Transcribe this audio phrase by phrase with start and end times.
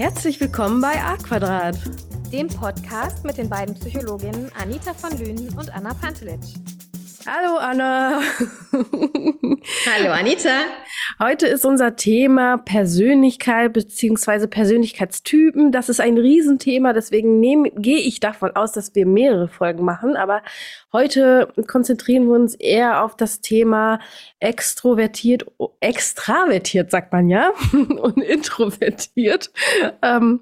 [0.00, 1.76] Herzlich willkommen bei A Quadrat,
[2.32, 6.54] dem Podcast mit den beiden Psychologinnen Anita von Lünen und Anna Pantelitsch.
[7.26, 8.22] Hallo Anna.
[8.72, 10.62] Hallo Anita.
[11.22, 14.46] Heute ist unser Thema Persönlichkeit bzw.
[14.46, 15.70] Persönlichkeitstypen.
[15.70, 17.42] Das ist ein Riesenthema, deswegen
[17.76, 20.16] gehe ich davon aus, dass wir mehrere Folgen machen.
[20.16, 20.40] Aber
[20.94, 24.00] heute konzentrieren wir uns eher auf das Thema
[24.38, 25.44] extrovertiert,
[25.80, 29.50] extravertiert sagt man ja, und introvertiert.
[30.00, 30.40] Ähm,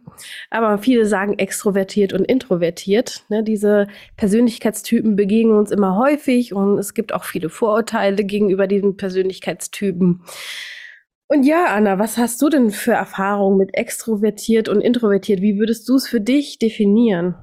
[0.49, 3.25] aber viele sagen extrovertiert und introvertiert.
[3.31, 3.43] Ne?
[3.43, 10.23] Diese Persönlichkeitstypen begegnen uns immer häufig und es gibt auch viele Vorurteile gegenüber diesen Persönlichkeitstypen.
[11.31, 15.43] Und ja, Anna, was hast du denn für Erfahrungen mit extrovertiert und introvertiert?
[15.43, 17.37] Wie würdest du es für dich definieren?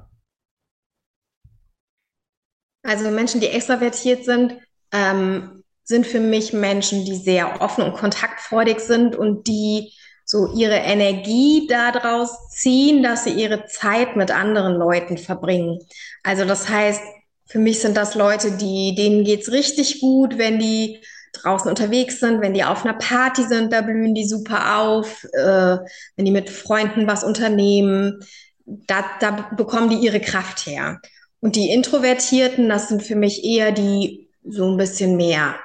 [2.82, 4.56] Also Menschen, die extrovertiert sind,
[4.92, 9.92] ähm, sind für mich Menschen, die sehr offen und kontaktfreudig sind und die
[10.24, 15.78] so ihre Energie daraus ziehen, dass sie ihre Zeit mit anderen Leuten verbringen.
[16.24, 17.00] Also das heißt,
[17.48, 21.00] für mich sind das Leute, die, denen geht's richtig gut, wenn die
[21.42, 25.78] draußen unterwegs sind, wenn die auf einer Party sind, da blühen die super auf, äh,
[26.16, 28.20] wenn die mit Freunden was unternehmen,
[28.64, 31.00] da, da bekommen die ihre Kraft her.
[31.40, 35.56] Und die Introvertierten, das sind für mich eher die so ein bisschen mehr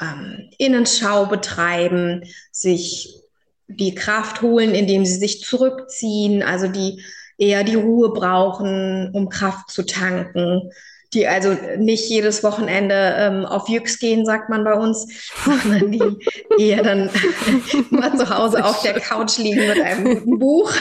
[0.00, 3.14] ähm, Innenschau betreiben, sich
[3.68, 7.02] die Kraft holen, indem sie sich zurückziehen, also die
[7.36, 10.70] eher die Ruhe brauchen, um Kraft zu tanken
[11.14, 15.06] die also nicht jedes Wochenende ähm, auf Jüx gehen, sagt man bei uns,
[15.44, 16.02] sondern die
[16.58, 17.10] eher dann
[17.90, 20.72] mal zu Hause auf der Couch liegen mit einem guten Buch.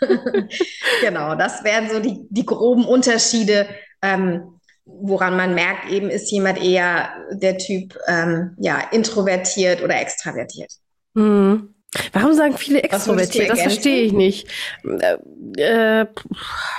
[1.02, 3.68] genau, das wären so die, die groben Unterschiede,
[4.02, 10.72] ähm, woran man merkt, eben ist jemand eher der Typ ähm, ja, introvertiert oder extravertiert.
[11.14, 11.74] Mhm.
[12.12, 13.50] Warum sagen viele extrovertiert?
[13.50, 14.48] Das verstehe ich nicht.
[14.84, 16.06] Äh, äh,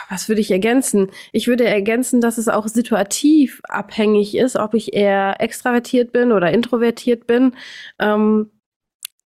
[0.09, 1.11] was würde ich ergänzen?
[1.33, 6.51] Ich würde ergänzen, dass es auch situativ abhängig ist, ob ich eher extravertiert bin oder
[6.51, 7.55] introvertiert bin.
[7.99, 8.51] Ähm,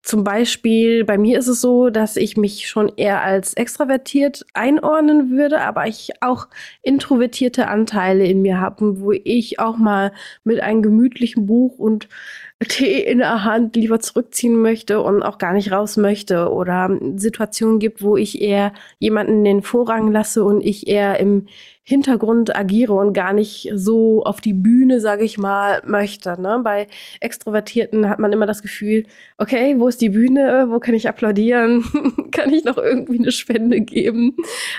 [0.04, 5.30] zum Beispiel, bei mir ist es so, dass ich mich schon eher als extravertiert einordnen
[5.30, 6.48] würde, aber ich auch
[6.82, 10.12] introvertierte Anteile in mir habe, wo ich auch mal
[10.44, 12.10] mit einem gemütlichen Buch und
[12.60, 17.78] Tee in der Hand lieber zurückziehen möchte und auch gar nicht raus möchte oder Situationen
[17.78, 21.46] gibt, wo ich eher jemanden den Vorrang lasse und ich eher im
[21.86, 26.40] Hintergrund agiere und gar nicht so auf die Bühne, sage ich mal, möchte.
[26.40, 26.62] Ne?
[26.64, 26.86] Bei
[27.20, 29.04] Extrovertierten hat man immer das Gefühl,
[29.36, 30.68] okay, wo ist die Bühne?
[30.70, 31.84] Wo kann ich applaudieren?
[32.32, 34.34] kann ich noch irgendwie eine Spende geben?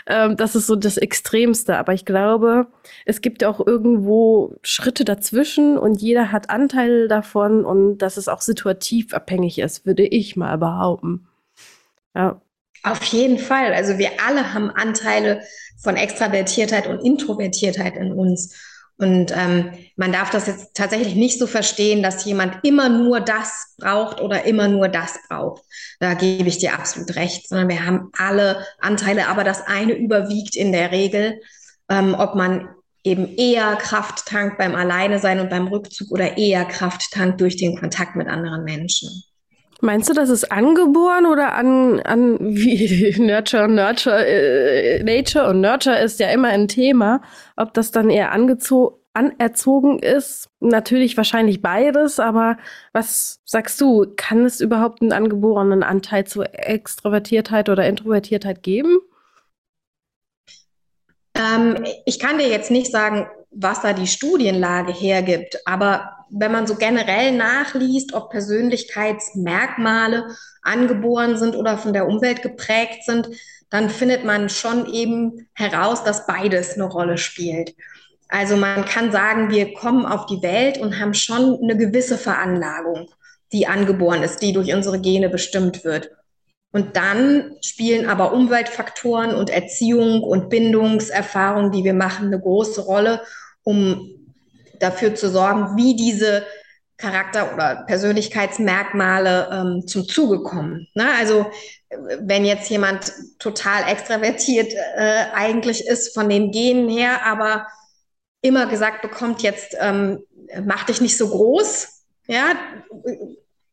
[0.08, 1.78] Ähm, das ist so das Extremste.
[1.78, 2.66] Aber ich glaube,
[3.06, 8.42] es gibt auch irgendwo Schritte dazwischen und jeder hat Anteile davon und dass es auch
[8.42, 11.28] situativ abhängig ist, würde ich mal behaupten.
[12.16, 12.42] Ja.
[12.82, 13.74] Auf jeden Fall.
[13.74, 15.42] Also wir alle haben Anteile
[15.78, 18.56] von Extravertiertheit und Introvertiertheit in uns.
[18.98, 23.76] Und ähm, man darf das jetzt tatsächlich nicht so verstehen, dass jemand immer nur das
[23.78, 25.64] braucht oder immer nur das braucht.
[26.00, 30.56] Da gebe ich dir absolut recht, sondern wir haben alle Anteile, aber das eine überwiegt
[30.56, 31.42] in der Regel,
[31.90, 32.70] ähm, ob man
[33.04, 37.58] eben eher Kraft tankt beim Alleine sein und beim Rückzug oder eher Kraft tankt durch
[37.58, 39.10] den Kontakt mit anderen Menschen.
[39.82, 46.00] Meinst du, das ist angeboren oder an, an wie Nurture, Nurture, äh, Nature und Nurture
[46.00, 47.22] ist ja immer ein Thema,
[47.56, 52.58] ob das dann eher anerzogen ist, natürlich wahrscheinlich beides, aber
[52.94, 59.00] was sagst du, kann es überhaupt einen angeborenen Anteil zu Extrovertiertheit oder Introvertiertheit geben?
[61.36, 66.68] Ähm, ich kann dir jetzt nicht sagen, was da die Studienlage hergibt, aber wenn man
[66.68, 70.28] so generell nachliest, ob Persönlichkeitsmerkmale
[70.62, 73.30] angeboren sind oder von der Umwelt geprägt sind,
[73.70, 77.76] dann findet man schon eben heraus, dass beides eine Rolle spielt.
[78.28, 83.10] Also man kann sagen, wir kommen auf die Welt und haben schon eine gewisse Veranlagung,
[83.54, 86.12] die angeboren ist, die durch unsere Gene bestimmt wird.
[86.72, 93.22] Und dann spielen aber Umweltfaktoren und Erziehung und Bindungserfahrungen, die wir machen, eine große Rolle,
[93.66, 94.34] um
[94.80, 96.46] dafür zu sorgen, wie diese
[96.98, 100.88] Charakter- oder Persönlichkeitsmerkmale ähm, zum Zuge kommen.
[100.94, 101.08] Ne?
[101.18, 101.46] Also
[102.20, 107.68] wenn jetzt jemand total extravertiert äh, eigentlich ist von den Genen her, aber
[108.42, 110.24] immer gesagt bekommt, jetzt ähm,
[110.64, 112.54] mach dich nicht so groß, ja,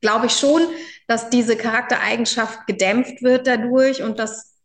[0.00, 0.62] glaube ich schon,
[1.06, 4.56] dass diese Charaktereigenschaft gedämpft wird dadurch und dass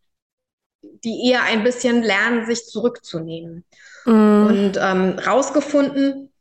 [0.81, 3.65] die eher ein bisschen lernen, sich zurückzunehmen.
[4.07, 4.47] Mm.
[4.47, 6.31] Und ähm, rausgefunden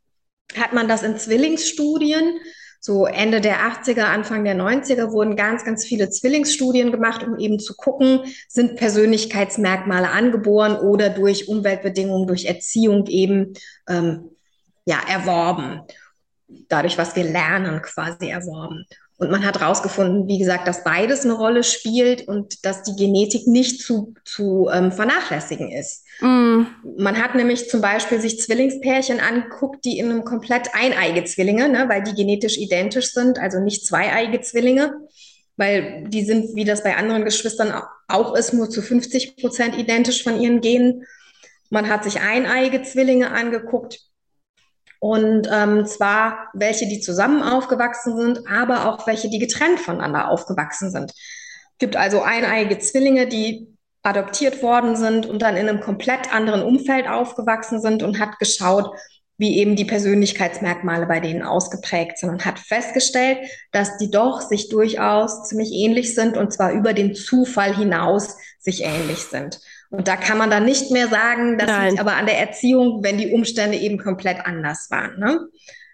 [0.55, 2.39] hat man das in Zwillingsstudien
[2.79, 7.59] so Ende der 80er, Anfang der 90er wurden ganz, ganz viele Zwillingsstudien gemacht, um eben
[7.59, 13.53] zu gucken, sind Persönlichkeitsmerkmale angeboren oder durch Umweltbedingungen, durch Erziehung eben
[13.89, 14.29] ähm,
[14.85, 15.81] ja, erworben.
[16.69, 18.85] Dadurch, was wir lernen, quasi erworben.
[19.19, 23.47] Und man hat herausgefunden, wie gesagt, dass beides eine Rolle spielt und dass die Genetik
[23.47, 26.05] nicht zu, zu ähm, vernachlässigen ist.
[26.21, 26.63] Mm.
[26.97, 31.85] Man hat nämlich zum Beispiel sich Zwillingspärchen angeguckt, die in einem komplett eineige Zwillinge, ne,
[31.89, 34.93] weil die genetisch identisch sind, also nicht zweieige Zwillinge,
[35.55, 37.73] weil die sind, wie das bei anderen Geschwistern
[38.07, 41.05] auch ist, nur zu 50 Prozent identisch von ihren Genen.
[41.71, 44.06] Man hat sich eineige Zwillinge angeguckt,
[44.99, 50.91] und ähm, zwar welche, die zusammen aufgewachsen sind, aber auch welche, die getrennt voneinander aufgewachsen
[50.91, 51.11] sind.
[51.11, 53.67] Es gibt also eineige Zwillinge, die
[54.03, 58.91] adoptiert worden sind und dann in einem komplett anderen Umfeld aufgewachsen sind und hat geschaut,
[59.37, 63.37] wie eben die Persönlichkeitsmerkmale bei denen ausgeprägt sind und hat festgestellt,
[63.71, 68.83] dass die doch sich durchaus ziemlich ähnlich sind und zwar über den Zufall hinaus sich
[68.83, 69.59] ähnlich sind.
[69.89, 73.17] Und da kann man dann nicht mehr sagen, das liegt aber an der Erziehung, wenn
[73.17, 75.17] die Umstände eben komplett anders waren.
[75.17, 75.47] Ne?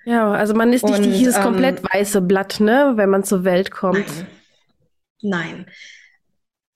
[0.06, 3.44] Ja, also man ist nicht Und, dieses ähm, komplett weiße Blatt, ne, wenn man zur
[3.44, 4.06] Welt kommt.
[5.22, 5.66] Nein.
[5.66, 5.66] Nein.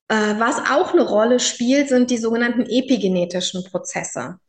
[0.09, 4.39] Äh, was auch eine Rolle spielt, sind die sogenannten epigenetischen Prozesse.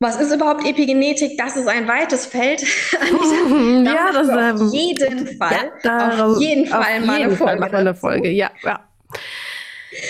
[0.00, 1.36] Was ist überhaupt Epigenetik?
[1.38, 2.62] Das ist ein weites Feld.
[3.84, 5.72] ja, das auf ähm, jeden Fall.
[5.84, 7.62] Ja, auf jeden Fall auf mal jeden eine Folge.
[7.62, 8.30] Fall eine Folge.
[8.30, 8.88] Ja, ja.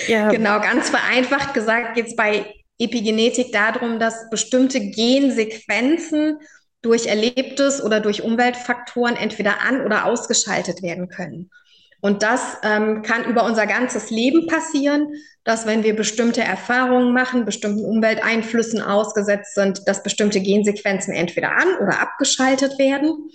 [0.07, 0.31] Ja.
[0.31, 6.39] Genau, ganz vereinfacht gesagt geht es bei Epigenetik darum, dass bestimmte Gensequenzen
[6.83, 11.51] durch Erlebtes oder durch Umweltfaktoren entweder an- oder ausgeschaltet werden können.
[12.01, 15.09] Und das ähm, kann über unser ganzes Leben passieren,
[15.43, 21.77] dass wenn wir bestimmte Erfahrungen machen, bestimmten Umwelteinflüssen ausgesetzt sind, dass bestimmte Gensequenzen entweder an-
[21.83, 23.31] oder abgeschaltet werden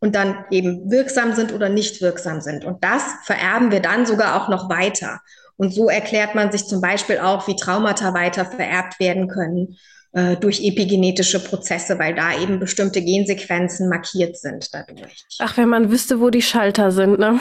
[0.00, 2.64] und dann eben wirksam sind oder nicht wirksam sind.
[2.64, 5.20] Und das vererben wir dann sogar auch noch weiter.
[5.58, 9.76] Und so erklärt man sich zum Beispiel auch, wie Traumata weiter vererbt werden können
[10.12, 15.26] äh, durch epigenetische Prozesse, weil da eben bestimmte Gensequenzen markiert sind dadurch.
[15.40, 17.40] Ach, wenn man wüsste, wo die Schalter sind, ne?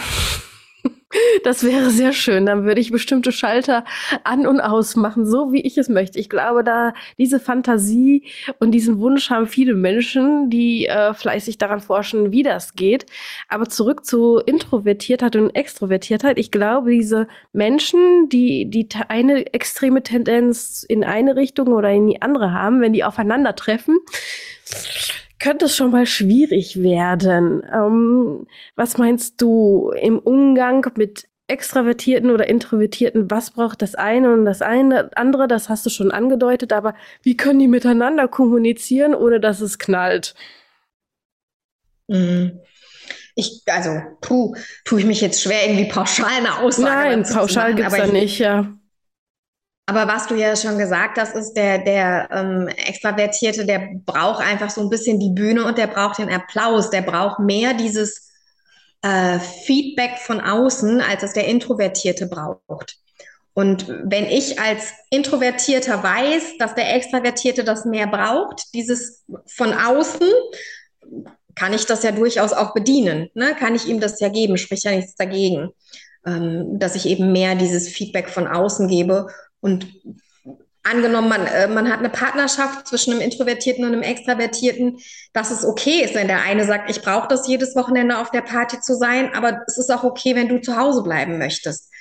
[1.43, 2.45] Das wäre sehr schön.
[2.45, 3.85] Dann würde ich bestimmte Schalter
[4.25, 6.19] an und aus machen, so wie ich es möchte.
[6.19, 8.23] Ich glaube, da diese Fantasie
[8.59, 13.05] und diesen Wunsch haben viele Menschen, die äh, fleißig daran forschen, wie das geht.
[13.47, 16.37] Aber zurück zu Introvertiertheit und Extrovertiertheit.
[16.37, 22.21] Ich glaube, diese Menschen, die, die eine extreme Tendenz in eine Richtung oder in die
[22.21, 23.97] andere haben, wenn die aufeinandertreffen,
[25.39, 27.63] könnte es schon mal schwierig werden.
[27.71, 33.31] Ähm, was meinst du im Umgang mit Extravertierten oder Introvertierten?
[33.31, 35.47] Was braucht das eine und das eine andere?
[35.47, 36.93] Das hast du schon angedeutet, aber
[37.23, 40.35] wie können die miteinander kommunizieren, ohne dass es knallt?
[42.07, 42.59] Mhm.
[43.35, 47.87] Ich, also, puh, tue ich mich jetzt schwer, irgendwie pauschal eine Aussage Nein, pauschal gibt
[47.87, 48.73] es da nicht, ja.
[49.89, 54.69] Aber was du ja schon gesagt hast, ist, der, der ähm, Extravertierte, der braucht einfach
[54.69, 56.89] so ein bisschen die Bühne und der braucht den Applaus.
[56.89, 58.29] Der braucht mehr dieses
[59.01, 62.97] äh, Feedback von außen, als es der Introvertierte braucht.
[63.53, 70.27] Und wenn ich als Introvertierter weiß, dass der Extravertierte das mehr braucht, dieses von außen,
[71.55, 73.29] kann ich das ja durchaus auch bedienen.
[73.35, 73.55] Ne?
[73.57, 75.69] Kann ich ihm das ja geben, sprich ja nichts dagegen,
[76.25, 79.27] ähm, dass ich eben mehr dieses Feedback von außen gebe
[79.61, 79.87] und
[80.89, 84.99] angenommen, man, äh, man hat eine Partnerschaft zwischen einem Introvertierten und einem Extravertierten,
[85.33, 88.41] dass es okay ist, wenn der eine sagt, ich brauche das jedes Wochenende auf der
[88.41, 91.91] Party zu sein, aber es ist auch okay, wenn du zu Hause bleiben möchtest.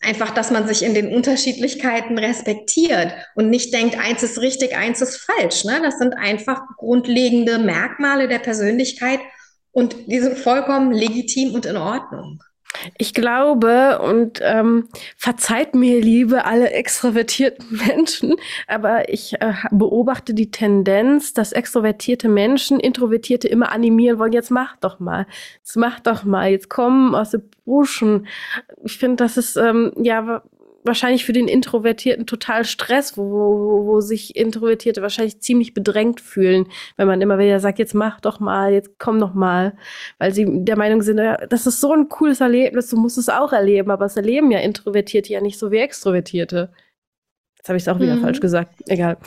[0.00, 5.00] Einfach, dass man sich in den Unterschiedlichkeiten respektiert und nicht denkt, eins ist richtig, eins
[5.00, 5.64] ist falsch.
[5.64, 5.80] Ne?
[5.80, 9.20] Das sind einfach grundlegende Merkmale der Persönlichkeit
[9.70, 12.42] und die sind vollkommen legitim und in Ordnung.
[12.98, 18.36] Ich glaube und ähm, verzeiht mir, liebe alle extrovertierten Menschen,
[18.66, 24.32] aber ich äh, beobachte die Tendenz, dass extrovertierte Menschen Introvertierte immer animieren wollen.
[24.32, 25.26] Jetzt mach doch mal,
[25.58, 28.26] jetzt mach doch mal, jetzt komm aus den Buschen.
[28.84, 30.42] Ich finde, das ist ähm, ja
[30.84, 36.66] wahrscheinlich für den Introvertierten total Stress, wo, wo, wo sich Introvertierte wahrscheinlich ziemlich bedrängt fühlen,
[36.96, 39.74] wenn man immer wieder sagt, jetzt mach doch mal, jetzt komm doch mal,
[40.18, 43.28] weil sie der Meinung sind, ja, das ist so ein cooles Erlebnis, du musst es
[43.28, 46.72] auch erleben, aber es erleben ja Introvertierte ja nicht so wie Extrovertierte.
[47.56, 48.22] Jetzt habe ich es auch wieder mhm.
[48.22, 48.74] falsch gesagt.
[48.86, 49.18] Egal.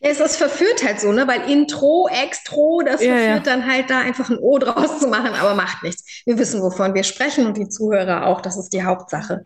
[0.00, 1.26] Ja, es verführt halt so, ne?
[1.26, 3.52] Weil Intro, Extro, das ja, verführt ja.
[3.52, 6.22] dann halt da einfach ein O draus zu machen, aber macht nichts.
[6.24, 9.44] Wir wissen, wovon wir sprechen und die Zuhörer auch, das ist die Hauptsache.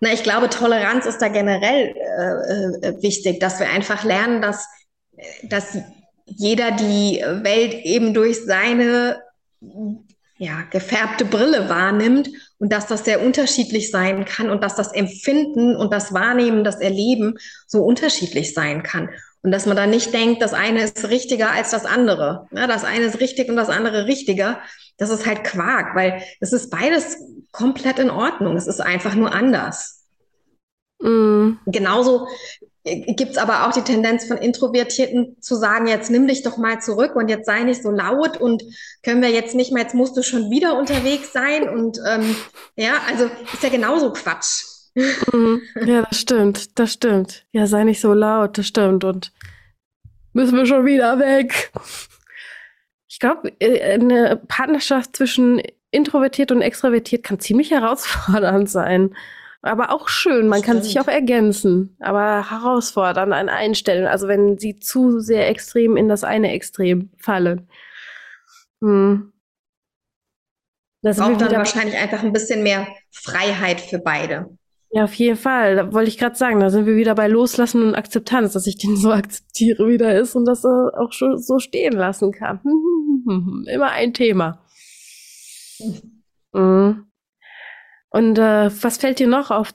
[0.00, 4.66] Na, ich glaube, Toleranz ist da generell äh, äh, wichtig, dass wir einfach lernen, dass,
[5.42, 5.76] dass
[6.26, 9.20] jeder die Welt eben durch seine
[10.36, 15.74] ja, gefärbte Brille wahrnimmt und dass das sehr unterschiedlich sein kann und dass das Empfinden
[15.74, 17.34] und das Wahrnehmen, das Erleben
[17.66, 19.10] so unterschiedlich sein kann.
[19.42, 22.46] Und dass man da nicht denkt, das eine ist richtiger als das andere.
[22.50, 24.60] Ja, das eine ist richtig und das andere richtiger.
[24.96, 27.18] Das ist halt Quark, weil es ist beides
[27.52, 28.56] komplett in Ordnung.
[28.56, 30.04] Es ist einfach nur anders.
[31.00, 31.52] Mm.
[31.66, 32.26] Genauso
[32.84, 36.80] gibt es aber auch die Tendenz von Introvertierten zu sagen, jetzt nimm dich doch mal
[36.80, 38.62] zurück und jetzt sei nicht so laut und
[39.02, 42.34] können wir jetzt nicht mehr, jetzt musst du schon wieder unterwegs sein und ähm,
[42.76, 44.77] ja, also ist ja genauso Quatsch.
[45.32, 45.62] Mhm.
[45.86, 47.46] Ja, das stimmt, das stimmt.
[47.52, 49.32] Ja, sei nicht so laut, das stimmt und
[50.32, 51.72] müssen wir schon wieder weg.
[53.08, 59.14] Ich glaube, äh, eine Partnerschaft zwischen introvertiert und extrovertiert kann ziemlich herausfordernd sein.
[59.60, 60.76] Aber auch schön, man Stimmt.
[60.76, 64.06] kann sich auch ergänzen, aber herausfordern an einen Stellen.
[64.06, 67.68] Also wenn sie zu sehr extrem in das eine Extrem fallen.
[68.80, 69.32] Hm.
[71.02, 74.57] Das braucht dann wahrscheinlich einfach ein bisschen mehr Freiheit für beide.
[74.90, 75.76] Ja, auf jeden Fall.
[75.76, 78.78] Da wollte ich gerade sagen, da sind wir wieder bei Loslassen und Akzeptanz, dass ich
[78.78, 82.60] den so akzeptiere, wie er ist und dass er auch schon so stehen lassen kann.
[83.66, 84.64] Immer ein Thema.
[86.54, 87.04] Mhm.
[88.08, 89.74] Und äh, was fällt dir noch auf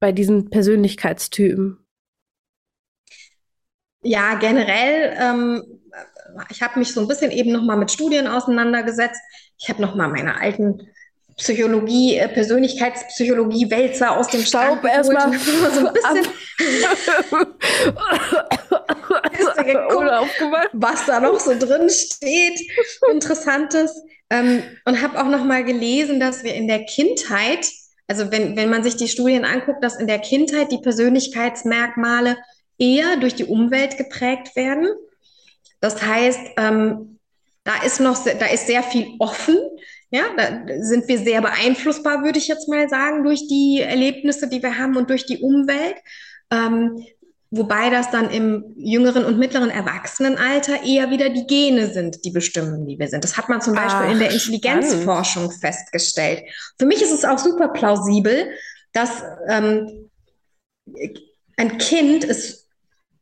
[0.00, 1.78] bei diesen Persönlichkeitstypen?
[4.02, 5.62] Ja, generell, ähm,
[6.48, 9.20] ich habe mich so ein bisschen eben nochmal mit Studien auseinandergesetzt.
[9.58, 10.88] Ich habe nochmal meine alten
[11.36, 16.26] Psychologie, äh, Persönlichkeitspsychologie, Wälzer aus dem Staub erstmal so ein bisschen
[19.66, 20.30] geguckt,
[20.72, 22.60] was da noch so drin steht,
[23.12, 24.02] Interessantes.
[24.30, 27.68] Ähm, und habe auch noch mal gelesen, dass wir in der Kindheit,
[28.08, 32.36] also wenn, wenn man sich die Studien anguckt, dass in der Kindheit die Persönlichkeitsmerkmale
[32.78, 34.88] eher durch die Umwelt geprägt werden.
[35.80, 37.18] Das heißt, ähm,
[37.64, 39.58] da ist noch, da ist sehr viel offen.
[40.10, 44.62] Ja, da sind wir sehr beeinflussbar, würde ich jetzt mal sagen, durch die Erlebnisse, die
[44.62, 45.96] wir haben und durch die Umwelt.
[46.50, 47.04] Ähm,
[47.50, 52.86] Wobei das dann im jüngeren und mittleren Erwachsenenalter eher wieder die Gene sind, die bestimmen,
[52.88, 53.22] wie wir sind.
[53.22, 55.60] Das hat man zum Beispiel Ach, in der Intelligenzforschung spannend.
[55.60, 56.42] festgestellt.
[56.76, 58.50] Für mich ist es auch super plausibel,
[58.92, 60.10] dass ähm,
[61.56, 62.65] ein Kind ist,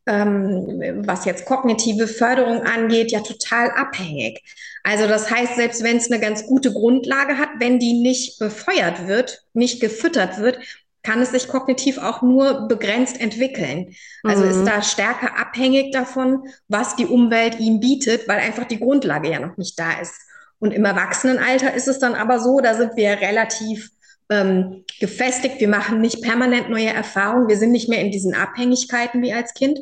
[0.06, 4.42] ähm, was jetzt kognitive Förderung angeht, ja total abhängig.
[4.82, 9.06] Also das heißt, selbst wenn es eine ganz gute Grundlage hat, wenn die nicht befeuert
[9.06, 10.58] wird, nicht gefüttert wird,
[11.02, 13.94] kann es sich kognitiv auch nur begrenzt entwickeln.
[14.24, 14.50] Also mhm.
[14.50, 19.38] ist da stärker abhängig davon, was die Umwelt ihm bietet, weil einfach die Grundlage ja
[19.38, 20.14] noch nicht da ist.
[20.58, 23.90] Und im Erwachsenenalter ist es dann aber so, da sind wir relativ
[24.30, 29.20] ähm, gefestigt, wir machen nicht permanent neue Erfahrungen, wir sind nicht mehr in diesen Abhängigkeiten
[29.22, 29.78] wie als Kind.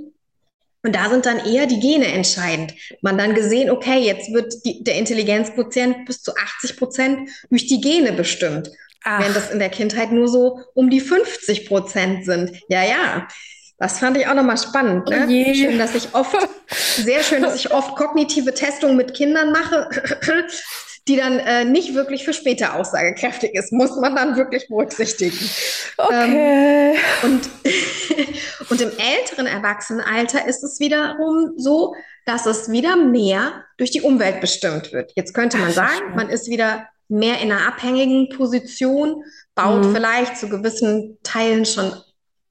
[0.85, 2.75] Und da sind dann eher die Gene entscheidend.
[3.03, 7.81] Man dann gesehen, okay, jetzt wird die, der Intelligenzquotient bis zu 80 Prozent durch die
[7.81, 8.71] Gene bestimmt.
[9.05, 9.21] Ach.
[9.21, 12.53] Während das in der Kindheit nur so um die 50 Prozent sind.
[12.69, 13.29] Ja, ja.
[13.79, 15.09] Das fand ich auch nochmal spannend.
[15.09, 15.27] Ne?
[15.29, 16.37] Oh schön, dass ich oft,
[16.69, 19.89] sehr schön, dass ich oft kognitive Testungen mit Kindern mache,
[21.09, 23.73] die dann äh, nicht wirklich für später aussagekräftig ist.
[23.73, 25.39] Muss man dann wirklich berücksichtigen.
[25.97, 26.95] Okay.
[26.95, 27.51] Ähm, und,
[28.71, 31.95] und im älteren Erwachsenenalter ist es wiederum so,
[32.25, 35.13] dass es wieder mehr durch die Umwelt bestimmt wird.
[35.17, 39.95] Jetzt könnte man sagen, man ist wieder mehr in einer abhängigen Position, baut mhm.
[39.95, 41.93] vielleicht zu gewissen Teilen schon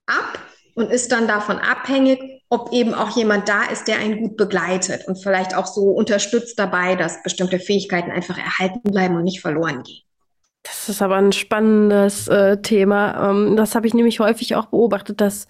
[0.06, 0.40] ab
[0.76, 5.08] und ist dann davon abhängig, ob eben auch jemand da ist, der einen gut begleitet
[5.08, 9.84] und vielleicht auch so unterstützt dabei, dass bestimmte Fähigkeiten einfach erhalten bleiben und nicht verloren
[9.84, 10.04] gehen.
[10.62, 13.30] Das ist aber ein spannendes äh, Thema.
[13.30, 15.48] Ähm, das habe ich nämlich häufig auch beobachtet, dass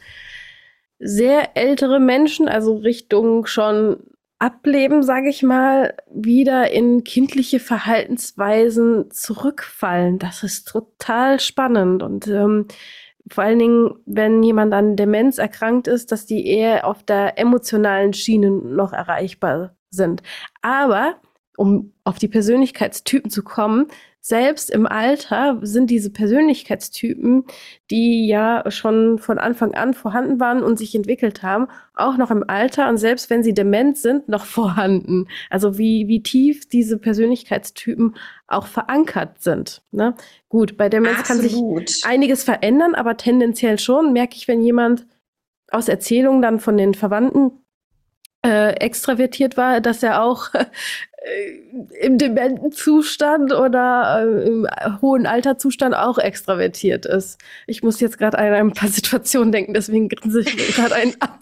[0.99, 3.97] sehr ältere Menschen, also Richtung schon
[4.37, 10.19] Ableben, sage ich mal, wieder in kindliche Verhaltensweisen zurückfallen.
[10.19, 12.67] Das ist total spannend und ähm,
[13.33, 18.13] vor allen Dingen, wenn jemand an Demenz erkrankt ist, dass die eher auf der emotionalen
[18.13, 20.21] Schiene noch erreichbar sind.
[20.61, 21.15] Aber
[21.57, 23.87] um auf die Persönlichkeitstypen zu kommen,
[24.23, 27.45] selbst im Alter sind diese Persönlichkeitstypen,
[27.89, 32.47] die ja schon von Anfang an vorhanden waren und sich entwickelt haben, auch noch im
[32.47, 35.27] Alter und selbst wenn sie dement sind, noch vorhanden.
[35.49, 39.81] Also wie, wie tief diese Persönlichkeitstypen auch verankert sind.
[39.91, 40.13] Ne?
[40.49, 41.47] Gut, bei Demenz Absolut.
[41.77, 45.07] kann sich einiges verändern, aber tendenziell schon merke ich, wenn jemand
[45.71, 47.60] aus Erzählungen dann von den Verwandten
[48.45, 50.65] äh, extravertiert war, dass er auch äh,
[52.01, 54.67] im dementen Zustand oder äh, im
[55.01, 57.39] hohen Alterzustand auch extravertiert ist.
[57.67, 61.39] Ich muss jetzt gerade an ein paar Situationen denken, deswegen grinse ich gerade einen ab.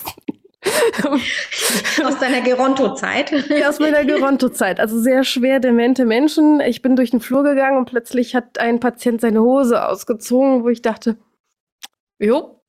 [2.03, 3.31] aus deiner Geronto-Zeit.
[3.49, 4.81] Ja, aus meiner Geronto-Zeit.
[4.81, 6.59] Also sehr schwer demente Menschen.
[6.59, 10.69] Ich bin durch den Flur gegangen und plötzlich hat ein Patient seine Hose ausgezogen, wo
[10.69, 11.17] ich dachte,
[12.19, 12.61] jo,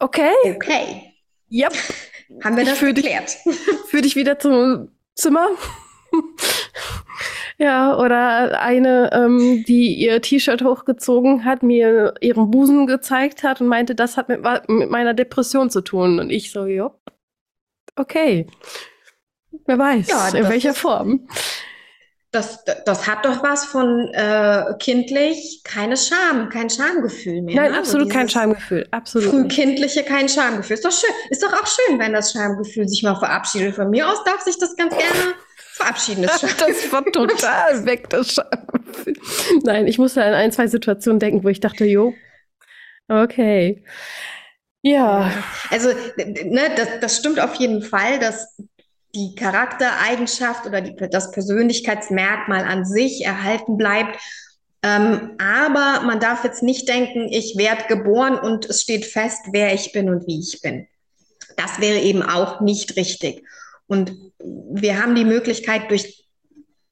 [0.00, 0.32] okay.
[0.44, 1.14] Okay.
[1.50, 1.74] Yep.
[2.42, 3.36] Haben wir das geklärt.
[3.88, 5.48] Führ dich wieder zum Zimmer.
[7.58, 13.66] ja, oder eine, ähm, die ihr T-Shirt hochgezogen hat, mir ihren Busen gezeigt hat und
[13.66, 16.20] meinte, das hat mit, mit meiner Depression zu tun.
[16.20, 16.94] Und ich so, ja,
[17.96, 18.46] okay.
[19.66, 21.28] Wer weiß, ja, in welcher Form.
[22.30, 27.56] Das, das hat doch was von äh, kindlich, keine Scham, kein Schamgefühl mehr.
[27.56, 27.78] Nein, ne?
[27.78, 28.86] absolut kein Schamgefühl.
[28.90, 29.30] Absolut.
[29.30, 30.74] Frühkindliche, kein Schamgefühl.
[30.74, 31.08] Ist doch schön.
[31.30, 33.76] Ist doch auch schön, wenn das Schamgefühl sich mal verabschiedet.
[33.76, 35.34] Von mir aus darf sich das ganz gerne
[35.72, 36.22] verabschieden.
[36.24, 39.14] Das, das war total weg, das Schamgefühl.
[39.64, 42.12] Nein, ich musste an ein, zwei Situationen denken, wo ich dachte, jo,
[43.08, 43.82] okay.
[44.82, 45.32] Ja.
[45.70, 48.56] Also, ne, das, das stimmt auf jeden Fall, dass
[49.18, 54.16] die Charaktereigenschaft oder die, das Persönlichkeitsmerkmal an sich erhalten bleibt.
[54.82, 59.74] Ähm, aber man darf jetzt nicht denken, ich werde geboren und es steht fest, wer
[59.74, 60.86] ich bin und wie ich bin.
[61.56, 63.44] Das wäre eben auch nicht richtig.
[63.88, 66.24] Und wir haben die Möglichkeit durch,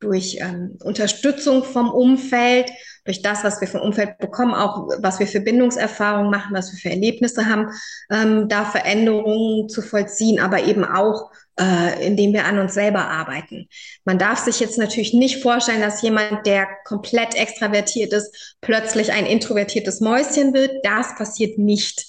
[0.00, 2.70] durch ähm, Unterstützung vom Umfeld,
[3.04, 6.78] durch das, was wir vom Umfeld bekommen, auch was wir für Bindungserfahrungen machen, was wir
[6.80, 7.70] für Erlebnisse haben,
[8.10, 13.68] ähm, da Veränderungen zu vollziehen, aber eben auch, äh, indem wir an uns selber arbeiten.
[14.04, 19.26] Man darf sich jetzt natürlich nicht vorstellen, dass jemand, der komplett extravertiert ist, plötzlich ein
[19.26, 20.84] introvertiertes Mäuschen wird.
[20.84, 22.06] Das passiert nicht.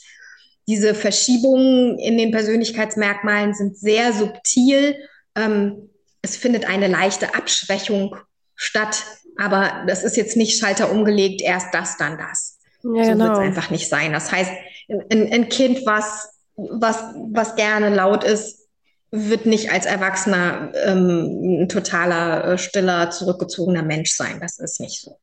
[0.68, 4.96] Diese Verschiebungen in den Persönlichkeitsmerkmalen sind sehr subtil.
[5.36, 5.90] Ähm,
[6.22, 8.18] es findet eine leichte Abschwächung
[8.56, 9.02] statt,
[9.38, 12.58] aber das ist jetzt nicht Schalter umgelegt, erst das, dann das.
[12.84, 13.24] Ja, so genau.
[13.26, 14.12] wird es einfach nicht sein.
[14.12, 14.52] Das heißt,
[15.10, 16.98] ein, ein Kind, was, was,
[17.32, 18.67] was gerne laut ist,
[19.12, 24.40] wird nicht als Erwachsener ähm, ein totaler, äh, stiller, zurückgezogener Mensch sein.
[24.42, 25.18] Das ist nicht so.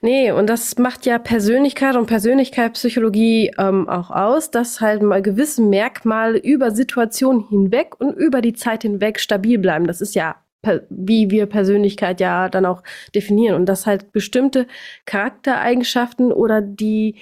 [0.00, 5.62] Nee, und das macht ja Persönlichkeit und Persönlichkeitspsychologie ähm, auch aus, dass halt mal gewisse
[5.62, 9.86] Merkmale über Situationen hinweg und über die Zeit hinweg stabil bleiben.
[9.86, 10.36] Das ist ja,
[10.88, 12.82] wie wir Persönlichkeit ja dann auch
[13.14, 13.54] definieren.
[13.54, 14.66] Und dass halt bestimmte
[15.06, 17.16] Charaktereigenschaften oder die,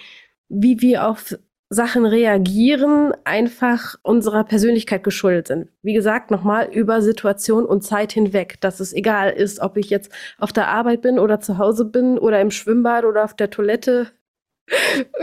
[0.48, 1.36] wie wir auf
[1.70, 5.68] Sachen reagieren, einfach unserer Persönlichkeit geschuldet sind.
[5.82, 10.10] Wie gesagt, nochmal über Situation und Zeit hinweg, dass es egal ist, ob ich jetzt
[10.38, 14.10] auf der Arbeit bin oder zu Hause bin oder im Schwimmbad oder auf der Toilette.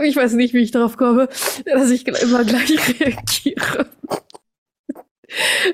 [0.04, 1.28] Ich weiß nicht, wie ich darauf komme,
[1.64, 3.86] dass ich immer gleich reagiere.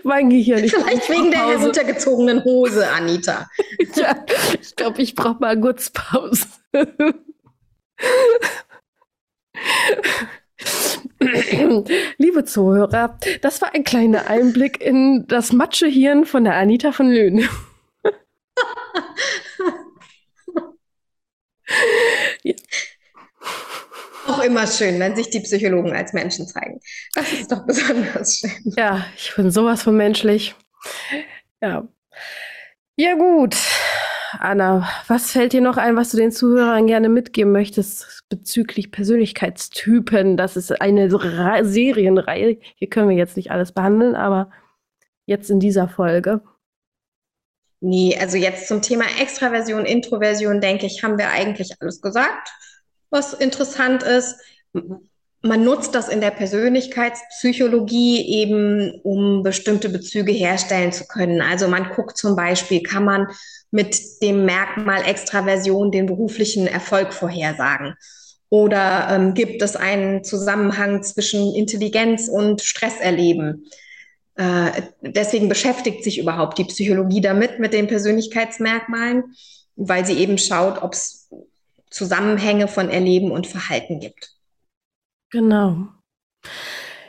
[0.05, 0.65] mein Gehirn.
[0.65, 3.47] Ich Vielleicht wegen der heruntergezogenen Hose, Anita.
[3.95, 4.25] ja,
[4.61, 6.47] ich glaube, ich brauche mal kurz Pause.
[12.19, 17.39] Liebe Zuhörer, das war ein kleiner Einblick in das Matschehirn von der Anita von Löhn.
[22.43, 22.55] ja.
[24.27, 26.81] Auch immer schön, wenn sich die Psychologen als Menschen zeigen.
[27.15, 28.75] Das ist doch besonders schön.
[28.77, 30.55] Ja, ich bin sowas von menschlich.
[31.61, 31.89] Ja.
[32.97, 33.57] Ja, gut.
[34.43, 40.37] Anna, was fällt dir noch ein, was du den Zuhörern gerne mitgeben möchtest bezüglich Persönlichkeitstypen?
[40.37, 42.59] Das ist eine Re Serienreihe.
[42.75, 44.51] Hier können wir jetzt nicht alles behandeln, aber
[45.27, 46.41] jetzt in dieser Folge.
[47.81, 52.51] Nee, also jetzt zum Thema Extraversion, Introversion, denke ich, haben wir eigentlich alles gesagt,
[53.11, 54.41] was interessant ist
[55.43, 61.43] man nutzt das in der Persönlichkeitspsychologie eben, um bestimmte Bezüge herstellen zu können.
[61.43, 63.27] Also man guckt zum Beispiel, kann man
[63.73, 67.97] mit dem Merkmal Extraversion den beruflichen Erfolg vorhersagen?
[68.49, 73.67] Oder ähm, gibt es einen Zusammenhang zwischen Intelligenz und Stresserleben?
[74.37, 79.25] Äh, deswegen beschäftigt sich überhaupt die Psychologie damit, mit den Persönlichkeitsmerkmalen,
[79.77, 81.31] weil sie eben schaut, ob es
[81.91, 84.33] Zusammenhänge von Erleben und Verhalten gibt.
[85.31, 85.89] Genau.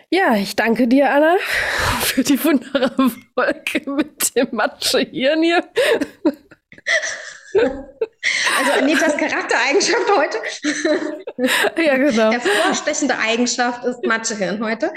[0.09, 1.35] Ja, ich danke dir, Anna,
[2.01, 5.63] für die wunderbare Folge mit dem Matschehirn hier.
[8.57, 10.37] Also Anitas Charaktereigenschaft heute.
[11.83, 12.31] Ja, genau.
[12.31, 14.91] Hervorstechende Eigenschaft ist Matschehirn heute.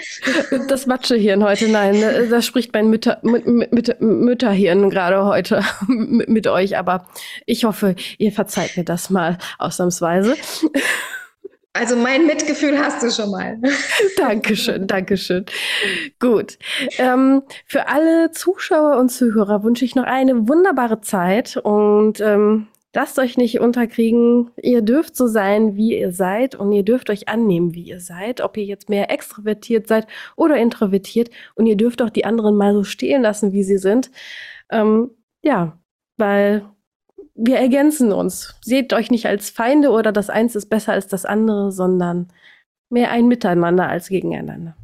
[0.68, 2.29] Das Matschehirn heute, nein.
[2.31, 6.79] Da spricht mein Mütter, Mütter, Mütterhirn gerade heute mit euch.
[6.79, 7.09] Aber
[7.46, 10.37] ich hoffe, ihr verzeiht mir das mal ausnahmsweise.
[11.77, 13.59] Also mein Mitgefühl hast du schon mal.
[14.17, 15.45] Dankeschön, Dankeschön.
[16.19, 16.59] Gut.
[16.97, 23.19] Ähm, für alle Zuschauer und Zuhörer wünsche ich noch eine wunderbare Zeit und ähm, lasst
[23.19, 24.51] euch nicht unterkriegen.
[24.62, 28.41] Ihr dürft so sein, wie ihr seid und ihr dürft euch annehmen, wie ihr seid.
[28.41, 32.73] Ob ihr jetzt mehr extrovertiert seid oder introvertiert und ihr dürft auch die anderen mal
[32.73, 34.11] so stehen lassen, wie sie sind.
[34.71, 35.11] Ähm,
[35.43, 35.79] ja,
[36.17, 36.65] weil
[37.37, 38.55] wir ergänzen uns.
[38.62, 42.33] Seht euch nicht als Feinde oder das eins ist besser als das andere, sondern
[42.90, 44.77] mehr ein Miteinander als gegeneinander.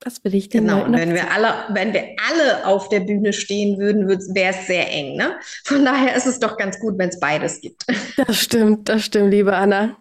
[0.00, 3.32] Das will ich denn Genau, und wenn wir alle, wenn wir alle auf der Bühne
[3.32, 5.16] stehen würden, wäre es sehr eng.
[5.16, 5.36] Ne?
[5.64, 7.84] Von daher ist es doch ganz gut, wenn es beides gibt.
[8.16, 9.96] Das stimmt, das stimmt, liebe Anna.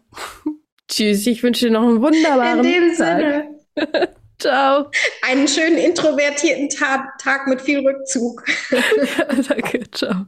[0.87, 3.17] Tschüss, ich wünsche dir noch einen wunderbaren In dem Tag.
[3.17, 3.57] Sinne.
[4.39, 4.91] Ciao.
[5.27, 8.43] Einen schönen introvertierten Tag, Tag mit viel Rückzug.
[8.69, 10.27] ja, danke, ciao.